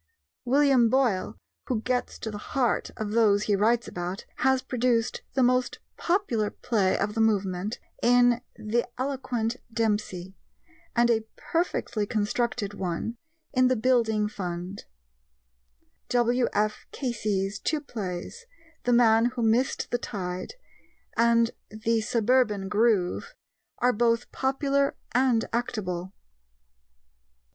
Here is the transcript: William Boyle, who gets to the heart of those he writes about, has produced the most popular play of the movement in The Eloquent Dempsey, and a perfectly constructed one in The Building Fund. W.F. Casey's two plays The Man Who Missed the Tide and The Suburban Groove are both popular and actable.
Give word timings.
William 0.45 0.89
Boyle, 0.89 1.37
who 1.67 1.83
gets 1.83 2.17
to 2.17 2.31
the 2.31 2.39
heart 2.39 2.89
of 2.97 3.11
those 3.11 3.43
he 3.43 3.55
writes 3.55 3.87
about, 3.87 4.25
has 4.37 4.63
produced 4.63 5.21
the 5.35 5.43
most 5.43 5.77
popular 5.95 6.49
play 6.49 6.97
of 6.97 7.13
the 7.13 7.21
movement 7.21 7.77
in 8.01 8.41
The 8.55 8.87
Eloquent 8.97 9.57
Dempsey, 9.71 10.33
and 10.95 11.11
a 11.11 11.25
perfectly 11.35 12.07
constructed 12.07 12.73
one 12.73 13.17
in 13.53 13.67
The 13.67 13.75
Building 13.75 14.27
Fund. 14.27 14.85
W.F. 16.09 16.87
Casey's 16.91 17.59
two 17.59 17.79
plays 17.79 18.47
The 18.85 18.93
Man 18.93 19.25
Who 19.25 19.43
Missed 19.43 19.91
the 19.91 19.99
Tide 19.99 20.55
and 21.15 21.51
The 21.69 22.01
Suburban 22.01 22.69
Groove 22.69 23.35
are 23.77 23.93
both 23.93 24.31
popular 24.31 24.95
and 25.11 25.45
actable. 25.53 26.11